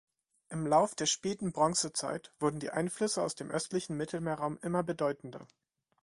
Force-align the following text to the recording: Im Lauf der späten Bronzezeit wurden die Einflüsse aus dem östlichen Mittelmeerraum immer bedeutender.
Im 0.49 0.65
Lauf 0.65 0.95
der 0.95 1.05
späten 1.05 1.51
Bronzezeit 1.51 2.33
wurden 2.39 2.59
die 2.59 2.71
Einflüsse 2.71 3.21
aus 3.21 3.35
dem 3.35 3.51
östlichen 3.51 3.95
Mittelmeerraum 3.97 4.57
immer 4.63 4.81
bedeutender. 4.81 5.45